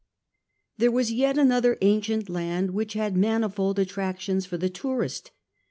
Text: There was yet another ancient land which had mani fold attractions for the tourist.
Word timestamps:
There 0.79 0.89
was 0.89 1.11
yet 1.11 1.37
another 1.37 1.77
ancient 1.83 2.27
land 2.27 2.71
which 2.71 2.93
had 2.93 3.15
mani 3.15 3.49
fold 3.49 3.77
attractions 3.77 4.47
for 4.47 4.57
the 4.57 4.67
tourist. 4.67 5.29